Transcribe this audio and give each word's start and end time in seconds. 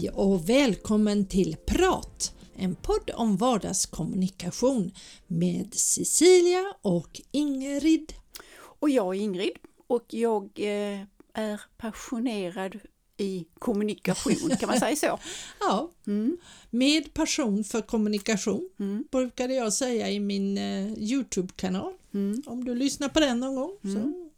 Hej 0.00 0.10
och 0.10 0.48
välkommen 0.48 1.26
till 1.26 1.56
Prat, 1.66 2.32
en 2.56 2.74
podd 2.74 3.10
om 3.14 3.36
vardagskommunikation 3.36 4.92
med 5.26 5.74
Cecilia 5.74 6.74
och 6.82 7.20
Ingrid. 7.30 8.12
Och 8.60 8.90
jag 8.90 9.16
är 9.16 9.20
Ingrid 9.20 9.52
och 9.86 10.04
jag 10.14 10.44
eh, 10.56 11.00
är 11.34 11.60
passionerad 11.78 12.78
i 13.16 13.44
kommunikation, 13.58 14.50
kan 14.60 14.68
man 14.68 14.80
säga 14.80 14.96
så? 14.96 15.18
Ja, 15.60 15.90
Mm. 16.06 16.36
med 16.70 17.14
passion 17.14 17.64
för 17.64 17.82
kommunikation 17.82 18.70
Mm. 18.78 19.04
brukade 19.10 19.54
jag 19.54 19.72
säga 19.72 20.10
i 20.10 20.20
min 20.20 20.58
eh, 20.58 20.92
Youtube-kanal. 20.98 21.92
Mm. 22.14 22.42
Om 22.46 22.64
du 22.64 22.74
lyssnar 22.74 23.08
på 23.08 23.20
den 23.20 23.40
någon 23.40 23.54
gång 23.54 23.76
så 23.82 23.88
Mm. 23.88 24.30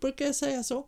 brukar 0.00 0.24
jag 0.24 0.34
säga 0.34 0.62
så. 0.62 0.86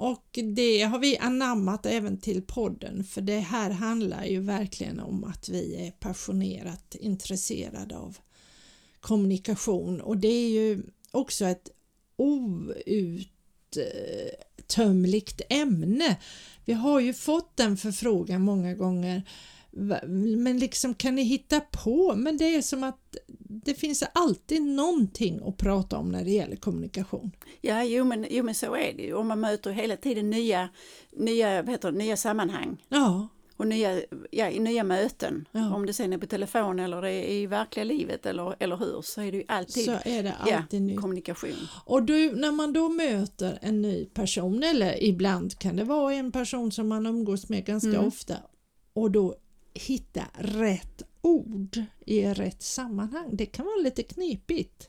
Och 0.00 0.38
det 0.54 0.82
har 0.82 0.98
vi 0.98 1.18
anammat 1.18 1.86
även 1.86 2.20
till 2.20 2.42
podden 2.42 3.04
för 3.04 3.20
det 3.20 3.38
här 3.38 3.70
handlar 3.70 4.24
ju 4.24 4.40
verkligen 4.40 5.00
om 5.00 5.24
att 5.24 5.48
vi 5.48 5.86
är 5.86 5.90
passionerat 5.90 6.94
intresserade 6.94 7.96
av 7.96 8.18
kommunikation 9.00 10.00
och 10.00 10.16
det 10.16 10.28
är 10.28 10.48
ju 10.48 10.82
också 11.10 11.44
ett 11.44 11.70
outtömligt 14.66 15.40
ämne. 15.48 16.16
Vi 16.64 16.72
har 16.72 17.00
ju 17.00 17.14
fått 17.14 17.56
den 17.56 17.76
förfrågan 17.76 18.42
många 18.42 18.74
gånger 18.74 19.22
men 20.36 20.58
liksom 20.58 20.94
kan 20.94 21.14
ni 21.14 21.22
hitta 21.22 21.60
på? 21.60 22.14
Men 22.16 22.36
det 22.36 22.54
är 22.54 22.62
som 22.62 22.84
att 22.84 23.16
det 23.38 23.74
finns 23.74 24.04
alltid 24.12 24.62
någonting 24.62 25.40
att 25.46 25.56
prata 25.56 25.98
om 25.98 26.08
när 26.12 26.24
det 26.24 26.30
gäller 26.30 26.56
kommunikation. 26.56 27.30
Ja, 27.60 27.84
jo 27.84 28.04
men, 28.04 28.26
jo 28.30 28.44
men 28.44 28.54
så 28.54 28.74
är 28.74 28.92
det 28.96 29.02
ju. 29.02 29.14
Och 29.14 29.26
man 29.26 29.40
möter 29.40 29.70
hela 29.70 29.96
tiden 29.96 30.30
nya, 30.30 30.68
nya, 31.12 31.62
vad 31.62 31.70
heter 31.70 31.92
det, 31.92 31.98
nya 31.98 32.16
sammanhang 32.16 32.84
Ja, 32.88 33.28
och 33.56 33.66
nya, 33.66 34.02
ja, 34.30 34.50
nya 34.50 34.84
möten. 34.84 35.48
Ja. 35.52 35.74
Om 35.74 35.86
det 35.86 35.92
sen 35.92 36.12
är 36.12 36.18
på 36.18 36.26
telefon 36.26 36.78
eller 36.80 37.02
det 37.02 37.10
är 37.10 37.30
i 37.32 37.46
verkliga 37.46 37.84
livet 37.84 38.26
eller, 38.26 38.56
eller 38.58 38.76
hur 38.76 39.02
så 39.02 39.20
är 39.20 39.32
det 39.32 39.38
ju 39.38 39.44
alltid 39.48 39.84
så 39.84 39.90
är 40.04 40.22
det 40.22 40.34
ja, 40.46 40.56
alltid 40.56 40.82
nytt. 40.82 41.00
kommunikation. 41.00 41.56
Och 41.84 42.02
du, 42.02 42.36
när 42.36 42.52
man 42.52 42.72
då 42.72 42.88
möter 42.88 43.58
en 43.62 43.82
ny 43.82 44.04
person 44.04 44.62
eller 44.62 45.04
ibland 45.04 45.58
kan 45.58 45.76
det 45.76 45.84
vara 45.84 46.14
en 46.14 46.32
person 46.32 46.72
som 46.72 46.88
man 46.88 47.06
umgås 47.06 47.48
med 47.48 47.64
ganska 47.64 47.88
Mm. 47.90 48.06
ofta 48.06 48.34
och 48.92 49.10
då 49.10 49.34
hitta 49.74 50.24
rätt 50.38 51.02
ord 51.22 51.84
i 52.06 52.26
rätt 52.26 52.62
sammanhang. 52.62 53.28
Det 53.32 53.46
kan 53.46 53.66
vara 53.66 53.76
lite 53.76 54.02
knepigt. 54.02 54.88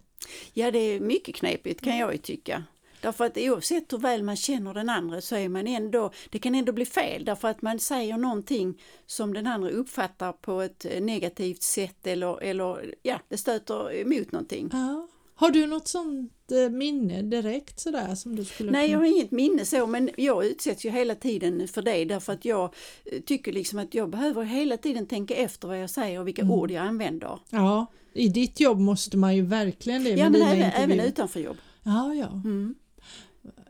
Ja, 0.54 0.72
det 0.72 0.80
är 0.80 1.00
mycket 1.00 1.36
knepigt 1.36 1.82
kan 1.82 1.98
jag 1.98 2.12
ju 2.12 2.18
tycka. 2.18 2.64
Därför 3.02 3.26
att 3.26 3.38
oavsett 3.38 3.94
hur 3.94 3.98
väl 3.98 4.24
man 4.24 4.36
känner 4.36 4.74
den 4.74 4.90
andra 4.90 5.22
så 5.22 5.36
är 5.36 5.50
man 5.50 5.68
ändå, 5.68 6.12
det 6.30 6.40
kan 6.40 6.56
ändå 6.56 6.72
bli 6.72 6.86
fel 6.86 7.26
därför 7.26 7.48
att 7.48 7.62
man 7.62 7.80
säger 7.80 8.18
någonting 8.18 8.82
som 9.06 9.34
den 9.34 9.48
andra 9.48 9.70
uppfattar 9.70 10.34
på 10.34 10.62
ett 10.62 10.86
negativt 11.02 11.64
sätt 11.64 12.08
eller, 12.08 12.42
eller 12.42 12.96
ja, 13.02 13.20
det 13.28 13.38
stöter 13.38 13.96
emot 13.96 14.32
någonting. 14.32 14.70
Ja. 14.72 15.08
Har 15.42 15.52
du 15.52 15.68
något 15.68 15.88
sånt 15.88 16.52
eh, 16.52 16.70
minne 16.70 17.22
direkt 17.22 17.80
sådär 17.80 18.16
som 18.16 18.36
du 18.36 18.46
skulle 18.46 18.72
Nej, 18.72 18.92
jag 18.92 19.00
har 19.00 19.06
inget 19.06 19.32
minne 19.32 19.66
så, 19.66 19.88
men 19.88 20.10
jag 20.18 20.46
utsätts 20.46 20.86
ju 20.86 20.90
hela 20.90 21.16
tiden 21.16 21.68
för 21.68 21.82
det 21.82 22.06
därför 22.06 22.34
att 22.34 22.46
jag 22.46 22.74
eh, 23.06 23.22
tycker 23.22 23.54
liksom 23.54 23.80
att 23.80 23.94
jag 23.94 24.10
behöver 24.10 24.44
hela 24.44 24.78
tiden 24.78 25.06
tänka 25.08 25.36
efter 25.36 25.68
vad 25.68 25.82
jag 25.82 25.90
säger 25.90 26.20
och 26.20 26.28
vilka 26.28 26.42
Mm. 26.42 26.54
ord 26.54 26.72
jag 26.72 26.86
använder. 26.86 27.40
Ja, 27.50 27.86
i 28.14 28.28
ditt 28.28 28.60
jobb 28.60 28.80
måste 28.80 29.18
man 29.18 29.36
ju 29.36 29.42
verkligen 29.42 30.04
det 30.04 30.10
Ja, 30.10 30.30
men 30.30 30.42
även, 30.42 30.72
även 30.72 31.00
utanför 31.00 31.40
jobb. 31.40 31.58
Ja, 31.84 32.14
ja. 32.14 32.28
Mm. 32.28 32.76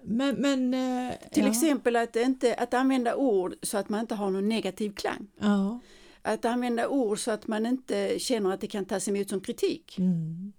Men, 0.03 0.35
men 0.35 0.73
eh, 0.73 1.13
Till 1.31 1.43
ja. 1.43 1.49
exempel 1.49 1.95
att, 1.95 2.15
inte, 2.15 2.55
att 2.55 2.73
använda 2.73 3.15
ord 3.15 3.55
så 3.61 3.77
att 3.77 3.89
man 3.89 3.99
inte 3.99 4.15
har 4.15 4.29
någon 4.29 4.49
negativ 4.49 4.93
klang. 4.93 5.27
Ja. 5.39 5.79
Att 6.21 6.45
använda 6.45 6.87
ord 6.87 7.19
så 7.19 7.31
att 7.31 7.47
man 7.47 7.65
inte 7.65 8.19
känner 8.19 8.53
att 8.53 8.61
det 8.61 8.67
kan 8.67 8.85
tas 8.85 9.07
emot 9.07 9.29
som 9.29 9.41
kritik. 9.41 9.97
Mm. 9.99 10.53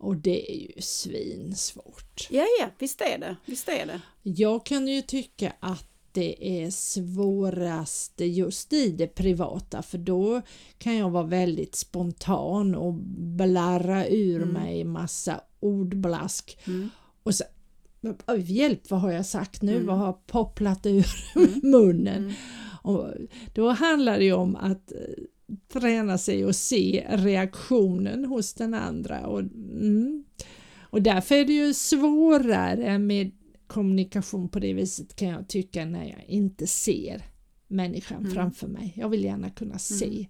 Och 0.00 0.16
det 0.16 0.52
är 0.52 0.56
ju 0.56 0.82
svinsvårt. 0.82 2.28
Ja, 2.30 2.46
ja, 2.60 2.66
visst 2.78 3.00
är 3.00 3.18
det. 3.18 3.36
Visst 3.46 3.68
är 3.68 3.86
det. 3.86 4.00
Jag 4.22 4.66
kan 4.66 4.88
ju 4.88 5.02
tycka 5.02 5.52
att 5.60 5.86
det 6.12 6.62
är 6.62 6.70
svårast 6.70 8.20
just 8.20 8.72
i 8.72 8.90
det 8.90 9.06
privata 9.06 9.82
för 9.82 9.98
då 9.98 10.42
kan 10.78 10.96
jag 10.96 11.10
vara 11.10 11.24
väldigt 11.26 11.74
spontan 11.74 12.74
och 12.74 12.94
blarra 13.18 14.06
ur 14.06 14.36
Mm. 14.42 14.48
mig 14.48 14.84
massa 14.84 15.40
ordblask 15.60 16.58
Mm. 16.66 16.90
och 17.22 17.34
så 17.34 17.44
hjälp, 18.38 18.90
vad 18.90 19.00
har 19.00 19.10
jag 19.12 19.26
sagt 19.26 19.62
nu? 19.62 19.74
Mm. 19.74 19.86
Vad 19.86 19.98
har 19.98 20.12
popplat 20.12 20.86
ur 20.86 21.06
Mm. 21.36 21.60
munnen? 21.62 22.16
Mm. 22.24 22.32
Och 22.82 23.08
då 23.54 23.68
handlar 23.68 24.18
det 24.18 24.24
ju 24.24 24.32
om 24.32 24.56
att 24.56 24.92
eh, 24.92 24.98
träna 25.72 26.18
sig 26.18 26.44
och 26.44 26.56
se 26.56 27.06
reaktionen 27.08 28.24
hos 28.24 28.54
den 28.54 28.74
andra. 28.74 29.26
Och, 29.26 29.40
mm. 29.40 30.24
och 30.80 31.02
därför 31.02 31.34
är 31.34 31.44
det 31.44 31.52
ju 31.52 31.74
svårare 31.74 32.98
med 32.98 33.30
kommunikation 33.66 34.48
på 34.48 34.58
det 34.58 34.72
viset 34.72 35.16
kan 35.16 35.28
jag 35.28 35.48
tycka 35.48 35.84
när 35.84 36.04
jag 36.04 36.24
inte 36.28 36.66
ser 36.66 37.22
människan 37.68 38.18
Mm. 38.20 38.32
framför 38.32 38.68
mig. 38.68 38.92
Jag 38.96 39.08
vill 39.08 39.24
gärna 39.24 39.50
kunna 39.50 39.78
se 39.78 40.26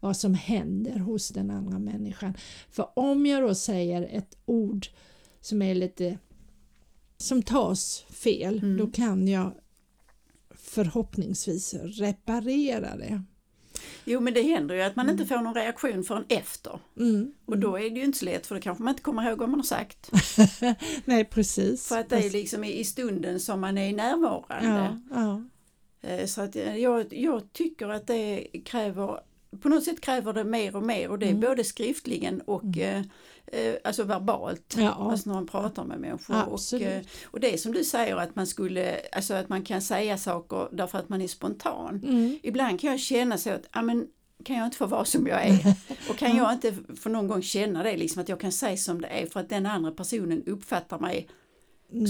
vad 0.00 0.16
som 0.16 0.34
händer 0.34 0.98
hos 0.98 1.28
den 1.28 1.50
andra 1.50 1.78
människan. 1.78 2.34
För 2.70 2.98
om 2.98 3.26
jag 3.26 3.42
då 3.42 3.54
säger 3.54 4.02
ett 4.02 4.36
ord 4.44 4.86
som 5.40 5.62
är 5.62 5.74
lite 5.74 6.18
som 7.16 7.42
tas 7.42 8.04
fel, 8.10 8.58
Mm. 8.58 8.76
då 8.76 8.86
kan 8.86 9.28
jag 9.28 9.52
förhoppningsvis 10.50 11.74
reparera 11.74 12.96
det. 12.96 13.22
Jo, 14.04 14.20
men 14.20 14.34
det 14.34 14.42
händer 14.42 14.74
ju 14.74 14.80
att 14.82 14.96
man 14.96 15.10
inte 15.10 15.26
får 15.26 15.36
någon 15.36 15.54
reaktion 15.54 16.04
förrän 16.04 16.24
efter. 16.28 16.78
Mm. 16.98 17.32
Och 17.46 17.58
då 17.58 17.76
är 17.76 17.90
det 17.90 17.96
ju 17.98 18.04
inte 18.04 18.18
så 18.18 18.24
lätt 18.24 18.46
för 18.46 18.54
då 18.54 18.60
kanske 18.60 18.82
man 18.84 18.90
inte 18.92 19.02
kommer 19.02 19.28
ihåg 19.28 19.38
vad 19.38 19.48
man 19.48 19.58
har 19.60 19.64
sagt. 19.64 20.10
Nej 21.04 21.24
precis. 21.24 21.88
För 21.88 21.98
att 21.98 22.08
det 22.08 22.16
är 22.16 22.30
liksom 22.30 22.64
i 22.64 22.84
stunden 22.84 23.40
som 23.40 23.60
man 23.60 23.78
är 23.78 23.92
närvarande. 23.92 24.98
ja, 25.10 25.42
ja. 26.02 26.08
Eh, 26.10 26.26
Så 26.26 26.40
att 26.40 26.56
eh, 26.56 26.76
jag, 26.76 27.06
jag 27.14 27.52
tycker 27.52 27.88
att 27.88 28.06
det 28.06 28.46
kräver, 28.64 29.20
på 29.60 29.68
något 29.68 29.84
sätt 29.84 30.00
kräver 30.00 30.32
det 30.32 30.44
mer 30.44 30.76
och 30.76 30.82
mer 30.82 31.08
och 31.10 31.18
det 31.18 31.26
är 31.26 31.30
Mm. 31.30 31.40
både 31.40 31.64
skriftligen 31.64 32.40
och 32.40 32.78
eh, 32.78 32.98
eh, 32.98 33.04
alltså 33.84 34.04
verbalt. 34.04 34.74
Ja. 34.78 35.10
Alltså 35.10 35.30
när 35.30 35.34
man 35.34 35.46
pratar 35.46 35.84
med 35.84 36.00
människor. 36.00 36.34
Och, 36.46 36.54
Absolut. 36.54 36.88
eh, 36.88 37.00
och 37.24 37.40
det 37.40 37.54
är 37.54 37.56
som 37.56 37.72
du 37.72 37.84
säger 37.84 38.16
att 38.16 38.36
man 38.36 38.46
skulle, 38.46 39.00
alltså 39.12 39.34
att 39.34 39.48
man 39.48 39.62
kan 39.62 39.82
säga 39.82 40.18
saker 40.18 40.68
därför 40.72 40.98
att 40.98 41.08
man 41.08 41.22
är 41.22 41.28
spontan. 41.28 42.00
Mm. 42.04 42.38
Ibland 42.42 42.80
kan 42.80 42.90
jag 42.90 43.00
känna 43.00 43.38
så 43.38 43.50
att, 43.50 43.68
ja 43.72 43.82
men 43.82 44.06
kan 44.44 44.56
jag 44.56 44.64
inte 44.66 44.76
få 44.76 44.86
vara 44.86 45.04
som 45.04 45.26
jag 45.26 45.46
är? 45.46 45.74
Och 46.10 46.16
kan 46.16 46.36
jag 46.36 46.52
inte 46.52 46.74
för 46.96 47.10
någon 47.10 47.28
gång 47.28 47.42
känna 47.42 47.82
det 47.82 47.96
liksom 47.96 48.22
att 48.22 48.28
jag 48.28 48.40
kan 48.40 48.52
säga 48.52 48.76
som 48.76 49.00
det 49.00 49.08
är 49.08 49.26
för 49.26 49.40
att 49.40 49.48
den 49.48 49.66
andra 49.66 49.90
personen 49.90 50.42
uppfattar 50.46 50.98
mig 50.98 51.28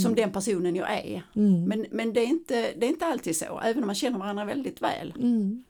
som 0.03 0.15
den 0.15 0.33
personen 0.33 0.77
jag 0.77 0.93
är. 0.93 1.23
Mm. 1.37 1.65
Men, 1.65 1.87
men 1.91 2.13
det, 2.13 2.21
är 2.21 2.27
inte, 2.27 2.73
det 2.77 2.87
är 2.87 2.91
inte 2.91 3.07
alltid 3.07 3.37
så, 3.37 3.61
även 3.61 3.83
om 3.83 3.87
man 3.87 3.95
känner 3.95 4.19
varandra 4.19 4.45
väldigt 4.45 4.83
väl. 4.83 5.15
Mm. 5.17 5.65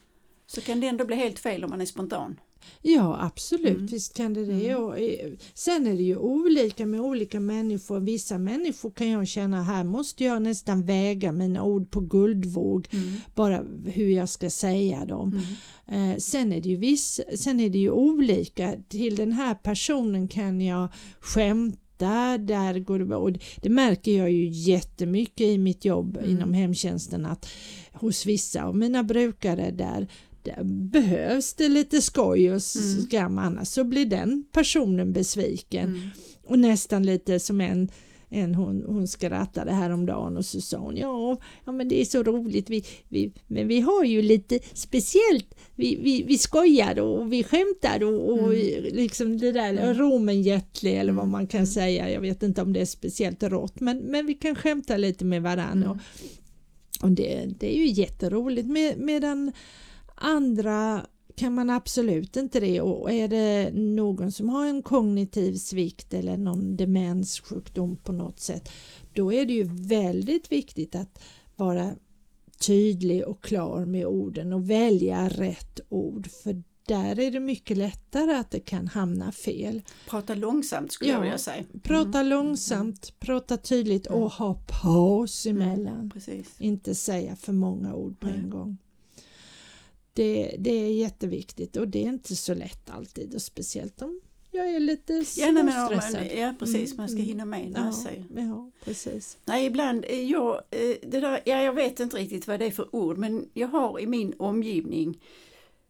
Så 0.47 0.61
kan 0.61 0.81
det 0.81 0.87
ändå 0.87 1.05
bli 1.05 1.17
helt 1.17 1.39
fel 1.39 1.65
om 1.65 1.71
man 1.71 1.81
är 1.81 1.87
spontan. 1.87 2.41
Ja 2.83 3.19
absolut, 3.21 3.67
Mm. 3.77 3.87
visst 3.87 4.15
kan 4.17 4.35
det 4.35 4.45
det. 4.45 4.69
Mm. 4.71 4.85
Och, 4.85 4.99
eh, 4.99 5.31
sen 5.55 5.87
är 5.87 5.95
det 5.97 6.03
ju 6.03 6.17
olika 6.17 6.87
med 6.87 7.01
olika 7.01 7.41
människor. 7.41 8.01
Vissa 8.01 8.39
människor 8.39 8.91
kan 8.91 9.09
jag 9.11 9.29
känna 9.29 9.63
här 9.63 9.85
måste 9.85 10.25
jag 10.25 10.43
nästan 10.43 10.83
väga 10.83 11.33
mina 11.33 11.63
ord 11.63 11.91
på 11.91 12.01
guldvåg 12.01 12.89
bara 13.35 13.63
hur 13.87 14.09
jag 14.09 14.29
ska 14.29 14.51
säga 14.51 15.05
dem. 15.05 15.41
Mm. 15.89 16.11
Eh, 16.13 16.19
sen, 16.19 16.53
är 16.53 16.61
det 16.61 16.69
ju 16.69 16.77
viss, 16.77 17.21
sen 17.37 17.61
är 17.61 17.69
det 17.71 17.79
ju 17.79 17.91
olika. 17.91 18.75
Till 18.89 19.17
den 19.17 19.33
här 19.33 19.55
personen 19.55 20.29
kan 20.29 20.61
jag 20.61 20.89
skämta, 21.21 22.39
där 22.39 22.79
går 22.79 22.99
det 22.99 23.05
bra. 23.05 23.17
Och 23.19 23.33
det, 23.63 23.69
märker 23.69 24.19
jag 24.19 24.31
ju 24.33 24.49
jättemycket 24.49 25.47
i 25.47 25.59
mitt 25.59 25.85
jobb 25.85 26.17
Mm. 26.17 26.31
inom 26.31 26.53
hemtjänsten 26.55 27.27
att 27.27 27.47
hos 27.93 28.27
vissa 28.27 28.65
av 28.65 28.77
mina 28.77 29.03
brukare 29.03 29.71
där, 29.71 29.71
där 29.71 30.09
behövs 30.65 31.55
det 31.55 31.69
lite 31.69 32.03
skoj 32.03 32.41
och 32.51 32.61
Mm. 32.77 33.03
skam 33.07 33.39
annars 33.39 33.69
så 33.69 33.85
blir 33.85 34.07
den 34.07 34.45
personen 34.53 35.13
besviken 35.13 35.89
Mm. 35.89 36.09
och 36.47 36.59
nästan 36.59 37.03
lite 37.07 37.41
som 37.41 37.61
en 37.61 37.91
en 38.31 38.55
hon, 38.55 38.85
hon 38.87 39.09
skrattade 39.09 39.73
häromdagen 39.73 40.37
och 40.37 40.45
så 40.45 40.61
sa 40.61 40.79
hon 40.79 40.97
ja, 40.97 41.39
ja 41.65 41.73
men 41.73 41.89
det 41.89 42.01
är 42.01 42.05
så 42.05 42.23
roligt 42.23 42.71
vi, 42.71 42.85
vi, 43.09 43.33
men 43.47 43.69
vi 43.69 43.81
har 43.81 44.05
ju 44.05 44.23
lite 44.23 44.59
speciellt 44.73 45.55
vi, 45.75 45.97
vi, 46.03 46.23
vi 46.23 46.39
skojar 46.39 46.99
och 47.01 47.33
vi 47.33 47.45
skämtar 47.45 48.05
och, 48.05 48.31
och 48.33 48.53
liksom 48.93 49.39
det 49.39 49.53
där 49.53 49.71
Mm. 49.73 49.95
romenhjärtlig 49.95 50.95
eller 50.97 51.13
vad 51.13 51.23
Mm. 51.25 51.33
man 51.33 51.47
kan 51.47 51.67
säga 51.67 52.11
jag 52.11 52.21
vet 52.21 52.43
inte 52.43 52.63
om 52.63 52.73
det 52.73 52.81
är 52.81 52.85
speciellt 52.85 53.43
rått 53.43 53.81
men, 53.81 53.99
men 53.99 54.27
vi 54.27 54.35
kan 54.35 54.55
skämta 54.55 54.97
lite 54.97 55.25
med 55.25 55.43
varandra 55.43 55.87
Mm. 55.87 55.91
och, 55.91 57.05
och 57.05 57.11
det, 57.11 57.45
det 57.61 57.75
är 57.75 57.79
ju 57.79 57.87
jätteroligt 57.87 58.69
med, 58.69 58.99
medan 58.99 59.53
andra 60.15 61.07
kan 61.37 61.55
man 61.55 61.71
absolut 61.71 62.37
inte 62.37 62.61
det 62.61 62.81
och 62.81 63.13
är 63.13 63.29
det 63.29 63.71
någon 63.75 64.33
som 64.33 64.49
har 64.49 64.67
en 64.67 64.83
kognitiv 64.83 65.55
svikt 65.55 66.15
eller 66.15 66.37
någon 66.37 66.77
demenssjukdom 66.77 67.97
på 67.97 68.13
något 68.13 68.41
sätt 68.41 68.69
då 69.13 69.33
är 69.33 69.47
det 69.47 69.53
ju 69.53 69.65
väldigt 69.73 70.53
viktigt 70.53 70.95
att 70.95 71.23
vara 71.57 71.91
tydlig 72.67 73.25
och 73.25 73.43
klar 73.43 73.85
med 73.85 74.07
orden 74.07 74.53
och 74.53 74.71
välja 74.71 75.29
rätt 75.29 75.81
ord 75.89 76.31
för 76.31 76.63
där 76.87 77.19
är 77.19 77.31
det 77.31 77.41
mycket 77.41 77.77
lättare 77.77 78.35
att 78.35 78.51
det 78.51 78.61
kan 78.61 78.89
hamna 78.89 79.33
fel. 79.33 79.83
Prata 80.09 80.35
långsamt 80.35 80.93
skulle 80.93 81.11
Ja, 81.11 81.17
jag 81.17 81.23
vilja 81.23 81.39
säga. 81.39 81.65
Prata 81.83 82.23
långsamt, 82.23 83.15
prata 83.21 83.57
tydligt 83.57 84.07
och 84.07 84.33
ha 84.33 84.55
paus 84.83 85.47
emellan. 85.47 86.11
Precis. 86.11 86.55
Inte 86.59 86.95
säga 86.95 87.37
för 87.37 87.53
många 87.53 87.95
ord 87.95 88.21
på 88.21 88.29
en 88.29 88.51
gång. 88.51 88.79
Det, 90.15 90.57
det 90.59 90.71
är 90.71 90.93
jätteviktigt 90.93 91.77
och 91.77 91.89
det 91.89 92.05
är 92.05 92.09
inte 92.09 92.37
så 92.37 92.55
lätt 92.55 92.91
alltid 92.91 93.35
och 93.35 93.43
speciellt 93.43 94.03
om 94.03 94.21
jag 94.51 94.69
är 94.69 94.81
lite 94.81 95.25
men, 95.53 95.67
ja, 95.67 96.25
ja 96.37 96.55
precis, 96.59 96.93
Mm, 96.93 96.97
man 96.97 97.09
ska 97.09 97.17
mm. 97.17 97.27
hinna 97.27 97.45
med 97.45 97.71
när 97.71 97.87
Ja, 97.87 97.93
säger. 97.93 98.25
ja, 98.37 98.71
precis. 98.85 99.39
Nej, 99.45 99.67
ibland, 99.67 100.05
eh, 100.09 100.31
jag, 100.31 100.55
eh, 100.71 100.97
det 101.03 101.21
där, 101.21 101.41
ja, 101.45 101.63
jag 101.63 101.73
vet 101.73 102.01
inte 102.01 102.17
riktigt 102.17 102.47
vad 102.47 102.61
det 102.61 102.67
är 102.67 102.71
för 102.71 102.97
ord, 102.97 103.19
men 103.19 103.49
jag 103.55 103.69
har 103.69 104.01
i 104.01 104.07
min 104.07 104.35
omgivning 104.39 105.21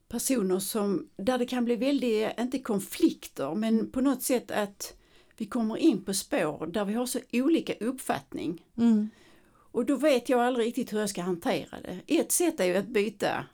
personer 0.08 0.58
som, 0.58 1.08
där 1.16 1.38
det 1.38 1.46
kan 1.46 1.64
bli 1.64 1.76
väldigt, 1.76 2.28
inte 2.40 2.58
konflikter, 2.58 3.54
men 3.54 3.90
på 3.90 4.00
något 4.00 4.22
sätt 4.22 4.50
att 4.50 4.94
vi 5.36 5.46
kommer 5.46 5.76
in 5.76 6.04
på 6.04 6.14
spår 6.14 6.66
där 6.66 6.84
vi 6.84 6.94
har 6.94 7.06
så 7.06 7.18
olika 7.32 7.74
uppfattning. 7.80 8.64
Mm. 8.78 9.10
Och 9.54 9.86
då 9.86 9.96
vet 9.96 10.28
jag 10.28 10.40
aldrig 10.40 10.66
riktigt 10.66 10.92
hur 10.92 11.00
jag 11.00 11.10
ska 11.10 11.22
hantera 11.22 11.80
det. 11.82 12.00
Ett 12.06 12.32
sätt 12.32 12.60
är 12.60 12.64
ju 12.64 12.76
att 12.76 12.88
byta 12.88 13.44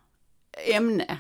ämne, 0.75 1.19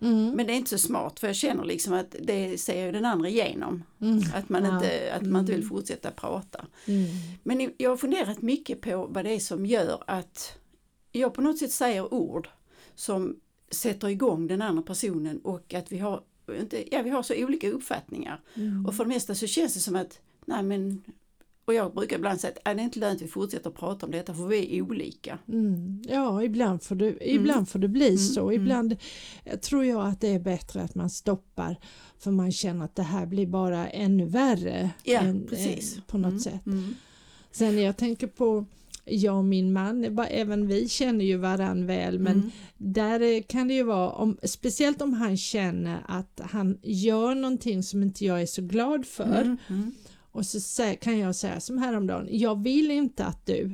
Mm. 0.00 0.30
men 0.30 0.46
det 0.46 0.52
är 0.52 0.56
inte 0.56 0.70
så 0.70 0.78
smart 0.78 1.20
för 1.20 1.26
jag 1.26 1.36
känner 1.36 1.64
liksom 1.64 1.92
att 1.92 2.16
det 2.20 2.58
ser 2.60 2.86
ju 2.86 2.92
den 2.92 3.04
andra 3.04 3.28
igenom. 3.28 3.82
Mm. 4.00 4.22
Att 4.34 4.48
man, 4.48 4.64
Ja. 4.64 4.74
inte, 4.74 5.14
att 5.14 5.22
man 5.22 5.40
inte 5.40 5.52
vill 5.52 5.66
fortsätta 5.66 6.10
prata. 6.10 6.66
Mm. 6.86 7.06
Men 7.42 7.72
jag 7.78 7.90
har 7.90 7.96
funderat 7.96 8.42
mycket 8.42 8.80
på 8.80 9.06
vad 9.10 9.24
det 9.24 9.30
är 9.30 9.38
som 9.40 9.66
gör 9.66 10.02
att 10.06 10.58
jag 11.12 11.34
på 11.34 11.40
något 11.42 11.58
sätt 11.58 11.72
säger 11.72 12.14
ord 12.14 12.48
som 12.94 13.36
sätter 13.70 14.08
igång 14.08 14.46
den 14.46 14.62
andra 14.62 14.82
personen 14.82 15.38
och 15.38 15.74
att 15.74 15.92
vi 15.92 15.98
har, 15.98 16.22
inte, 16.60 16.94
ja, 16.94 17.02
vi 17.02 17.10
har 17.10 17.22
så 17.22 17.34
olika 17.44 17.70
uppfattningar. 17.70 18.40
Mm. 18.54 18.86
Och 18.86 18.94
för 18.94 19.04
det 19.04 19.08
mesta 19.08 19.34
så 19.34 19.46
känns 19.46 19.74
det 19.74 19.80
som 19.80 19.96
att, 19.96 20.20
nej 20.46 20.62
men, 20.62 21.02
och 21.72 21.76
jag 21.86 21.94
brukar 21.94 22.16
ibland 22.16 22.40
säga 22.40 22.52
att 22.52 22.68
"Äh, 22.68 22.74
det 22.76 22.80
är 22.82 22.84
inte 22.84 22.98
lönt 22.98 23.16
att 23.16 23.22
vi 23.22 23.28
fortsätter 23.30 23.70
prata 23.70 24.06
om 24.06 24.12
detta 24.12 24.34
för 24.34 24.46
vi 24.46 24.78
är 24.78 24.82
olika. 24.82 25.38
Mm. 25.48 26.02
Ja, 26.08 26.42
ibland 26.42 26.82
får, 26.82 26.94
det, 26.94 27.30
ibland 27.30 27.68
får 27.68 27.78
det 27.78 27.88
bli 27.88 28.18
så. 28.18 28.50
mm. 28.50 28.62
Ibland 28.62 28.96
eh, 29.44 29.58
tror 29.58 29.84
jag 29.84 30.06
att 30.06 30.20
det 30.20 30.28
är 30.28 30.38
bättre 30.40 30.82
att 30.82 30.94
man 30.94 31.10
stoppar 31.10 31.76
för 32.18 32.30
man 32.30 32.52
känner 32.52 32.84
att 32.84 32.94
det 32.94 33.02
här 33.02 33.26
blir 33.26 33.46
bara 33.46 33.88
ännu 33.88 34.24
värre 34.26 34.90
Ja, 35.04 35.20
än- 35.20 35.46
precis. 35.48 35.96
än 35.96 36.02
på 36.06 36.18
något 36.18 36.28
Mm, 36.30 36.40
sätt. 36.40 36.66
Mm. 36.66 36.94
Sen 37.52 37.78
jag 37.82 37.96
tänker 37.96 38.26
på 38.26 38.64
jag 39.04 39.36
och 39.36 39.44
min 39.44 39.72
man, 39.72 40.14
ba- 40.14 40.24
även 40.24 40.66
vi 40.68 40.88
känner 40.88 41.24
ju 41.24 41.36
varann 41.36 41.86
väl 41.86 42.18
men 42.18 42.32
Mm. 42.32 42.50
där 42.76 43.20
eh, 43.20 43.42
kan 43.42 43.68
det 43.68 43.74
ju 43.74 43.82
vara, 43.82 44.10
om, 44.10 44.36
speciellt 44.42 45.02
om 45.02 45.12
han 45.12 45.36
känner 45.36 45.98
att 46.08 46.40
han 46.44 46.78
gör 46.82 47.34
någonting 47.34 47.82
som 47.82 48.02
inte 48.02 48.24
jag 48.24 48.42
är 48.42 48.46
så 48.46 48.62
glad 48.62 49.06
för 49.06 49.42
Mm. 49.42 49.56
Mm. 49.68 49.94
Och 50.32 50.46
så 50.46 50.94
kan 51.00 51.18
jag 51.18 51.34
säga 51.34 51.60
som 51.60 51.78
häromdagen, 51.78 52.28
jag 52.30 52.62
vill 52.62 52.90
inte 52.90 53.24
att 53.24 53.46
du 53.46 53.72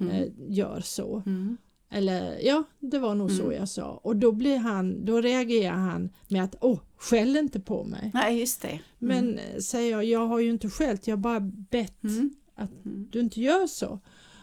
Mm. 0.00 0.12
eh, 0.12 0.28
gör 0.48 0.80
så. 0.80 1.22
Mm. 1.26 1.56
Eller 1.90 2.38
ja, 2.46 2.64
det 2.80 2.98
var 2.98 3.14
nog 3.14 3.30
så 3.30 3.42
Mm. 3.42 3.56
jag 3.56 3.68
sa. 3.68 4.00
Och 4.04 4.16
då 4.16 4.32
blir 4.32 4.56
han, 4.56 5.04
då 5.04 5.20
reagerar 5.20 5.76
han 5.76 6.10
med 6.28 6.44
att 6.44 6.54
åh, 6.60 6.78
skäll 6.96 7.36
inte 7.36 7.60
på 7.60 7.84
mig. 7.84 8.10
Nej, 8.14 8.38
just 8.40 8.62
det. 8.62 8.80
Men 8.98 9.38
eh, 9.38 9.58
säger 9.58 9.90
jag, 9.90 10.04
jag 10.04 10.26
har 10.26 10.38
ju 10.38 10.50
inte 10.50 10.68
skällt, 10.70 11.06
jag 11.06 11.16
har 11.16 11.20
bara 11.22 11.40
bett 11.70 12.02
Mm. 12.04 12.30
att 12.54 12.84
Mm. 12.86 13.08
du 13.10 13.20
inte 13.20 13.40
gör 13.40 13.66
så. 13.66 14.00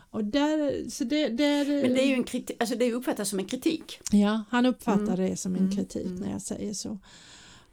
Och 0.09 0.23
där, 0.23 0.89
så 0.89 1.03
det, 1.03 1.27
där, 1.29 1.65
Men 1.81 1.93
det 1.93 2.01
är 2.03 2.07
ju 2.07 2.13
en 2.13 2.23
kritik, 2.23 2.57
alltså 2.59 2.75
det 2.75 2.93
uppfattas 2.93 3.29
som 3.29 3.39
en 3.39 3.45
kritik. 3.45 3.99
Ja, 4.11 4.43
han 4.49 4.65
uppfattar 4.65 5.13
Mm. 5.17 5.29
det 5.29 5.37
som 5.37 5.55
en 5.55 5.59
Mm. 5.61 5.75
kritik 5.75 6.05
Mm. 6.05 6.15
när 6.19 6.31
jag 6.31 6.41
säger 6.41 6.73
så. 6.73 6.99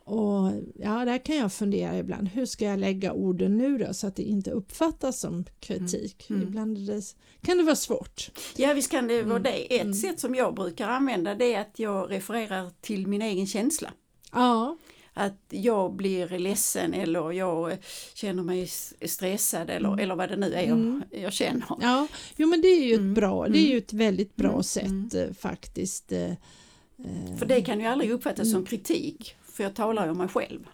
Och 0.04 0.52
ja, 0.78 1.04
där 1.04 1.18
kan 1.24 1.36
jag 1.36 1.52
fundera 1.52 1.98
ibland, 1.98 2.28
hur 2.28 2.46
ska 2.46 2.64
jag 2.64 2.78
lägga 2.78 3.12
orden 3.12 3.56
nu 3.56 3.78
då 3.78 3.94
så 3.94 4.06
att 4.06 4.16
det 4.16 4.22
inte 4.22 4.50
uppfattas 4.50 5.20
som 5.20 5.44
kritik? 5.60 6.30
Mm. 6.30 6.42
Ibland 6.42 6.78
är 6.78 6.94
det, 6.94 7.02
kan 7.42 7.56
det 7.58 7.62
vara 7.64 7.76
svårt. 7.76 8.30
Ja 8.56 8.72
visst 8.74 8.90
kan 8.90 9.06
det 9.06 9.22
vara 9.22 9.36
Mm. 9.38 9.42
det. 9.42 9.74
Ett 9.74 9.80
Mm. 9.82 9.94
sätt 9.94 10.20
som 10.20 10.34
jag 10.34 10.54
brukar 10.54 10.88
använda 10.88 11.34
det 11.34 11.54
är 11.54 11.60
att 11.60 11.78
jag 11.78 12.10
refererar 12.10 12.70
till 12.80 13.06
min 13.06 13.22
egen 13.22 13.46
känsla. 13.46 13.90
Ja, 14.32 14.76
Att 15.14 15.38
jag 15.48 15.92
blir 15.96 16.38
ledsen 16.38 16.94
eller 16.94 17.32
jag 17.32 17.78
känner 18.14 18.42
mig 18.42 18.66
stressad 19.06 19.70
eller, 19.70 19.88
Mm. 19.88 19.98
eller 19.98 20.14
vad 20.16 20.28
det 20.28 20.36
nu 20.36 20.52
är 20.52 20.60
jag, 20.62 20.78
Mm. 20.78 21.02
jag 21.10 21.32
känner. 21.32 21.64
ja. 21.80 22.06
jo 22.36 22.48
men 22.48 22.60
det 22.60 22.68
är 22.68 22.84
ju 22.84 22.92
ett 22.94 22.98
Mm. 23.00 23.14
bra, 23.14 23.48
det 23.48 23.58
är 23.58 23.70
ju 23.70 23.78
ett 23.78 23.92
väldigt 23.92 24.36
bra 24.36 24.50
Mm. 24.50 24.62
sätt 24.62 24.84
Mm. 24.86 25.08
eh, 25.28 25.32
faktiskt. 25.34 26.12
eh, 26.12 26.30
eh, 26.30 27.36
För 27.38 27.46
det 27.46 27.62
kan 27.62 27.80
ju 27.80 27.86
aldrig 27.86 28.10
uppfattas 28.10 28.46
Mm. 28.46 28.52
som 28.52 28.64
kritik 28.66 29.34
för 29.52 29.62
jag 29.64 29.74
talar 29.74 30.04
ju 30.04 30.10
om 30.10 30.18
mig 30.18 30.28
själv. 30.28 30.66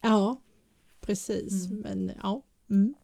Ja, 0.00 0.40
precis. 1.00 1.66
Mm. 1.66 1.80
Men 1.80 2.12
ja. 2.22 2.42
Mm. 2.70 2.94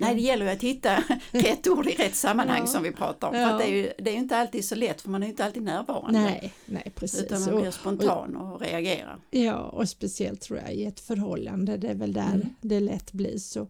Nej 0.00 0.14
det 0.14 0.20
gäller 0.20 0.46
ju 0.46 0.52
att 0.52 0.62
hitta 0.62 1.04
rätt 1.30 1.66
ord 1.68 1.86
i 1.86 1.90
rätt 1.94 2.14
sammanhang 2.14 2.60
Ja. 2.60 2.66
som 2.66 2.82
vi 2.82 2.92
pratar 2.92 3.28
om. 3.28 3.34
Ja. 3.36 3.56
det, 3.58 3.64
är 3.64 3.68
ju, 3.76 3.92
det 3.98 4.10
är 4.10 4.14
inte 4.14 4.36
alltid 4.36 4.64
så 4.64 4.74
lätt 4.74 5.00
för 5.00 5.10
man 5.10 5.22
är 5.22 5.26
inte 5.26 5.44
alltid 5.44 5.62
närvarande. 5.62 6.20
Nej, 6.20 6.52
nej 6.66 6.92
precis. 6.94 7.22
Utan 7.22 7.40
man 7.40 7.54
Och- 7.54 7.60
blir 7.60 7.70
spontan 7.70 8.36
och 8.36 8.60
reagerar. 8.60 9.18
Ja, 9.30 9.56
och 9.58 9.88
speciellt 9.88 10.40
tror 10.40 10.58
jag 10.58 10.74
i 10.74 10.84
ett 10.84 11.00
förhållande, 11.00 11.76
det 11.76 11.88
är 11.88 11.94
väl 11.94 12.12
där 12.12 12.34
Mm. 12.34 12.48
det 12.60 12.80
lätt 12.80 13.12
blir 13.12 13.38
så. 13.38 13.66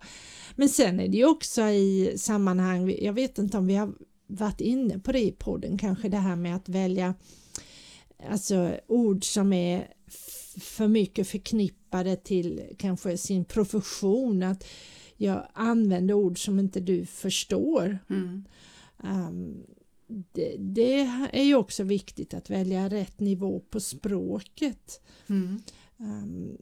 Men 0.57 0.69
sen 0.69 1.01
är 1.01 1.09
det 1.09 1.17
ju 1.17 1.27
också 1.27 1.63
i 1.63 2.15
sammanhang, 2.19 2.95
jag 3.01 3.13
vet 3.13 3.39
inte 3.39 3.59
om 3.59 3.67
vi 3.67 3.75
har 3.77 3.93
varit 4.27 4.61
inne 4.61 4.99
på 4.99 5.13
det 5.13 5.21
i 5.23 5.33
podden, 5.33 5.79
kanske 5.79 6.09
det 6.09 6.17
här 6.17 6.37
med 6.37 6.57
att 6.57 6.69
välja 6.69 7.15
alltså 8.31 8.75
ord 8.87 9.25
som 9.25 9.53
är 9.53 9.89
för 10.59 10.89
mycket 10.89 11.29
förknippade 11.29 12.17
till 12.17 12.63
kanske 12.79 13.17
sin 13.17 13.45
profession, 13.45 14.43
att 14.43 14.65
jag 15.17 15.47
använder 15.55 16.15
ord 16.15 16.45
som 16.45 16.59
inte 16.59 16.81
du 16.81 17.07
förstår. 17.07 17.99
Mm. 18.11 18.45
Um, 19.05 19.63
det, 20.33 20.57
det 20.59 21.01
är 21.33 21.43
ju 21.43 21.55
också 21.55 21.83
viktigt 21.83 22.35
att 22.35 22.51
välja 22.51 22.89
rätt 22.89 23.21
nivå 23.21 23.61
på 23.71 23.81
språket. 23.81 25.01
Mm. 25.29 25.63
Um, 26.01 26.59